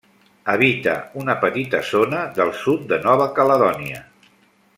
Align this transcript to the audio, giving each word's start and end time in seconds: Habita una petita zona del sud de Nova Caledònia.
Habita 0.53 0.93
una 1.23 1.35
petita 1.43 1.81
zona 1.91 2.23
del 2.41 2.55
sud 2.65 2.89
de 2.95 3.01
Nova 3.05 3.29
Caledònia. 3.39 4.03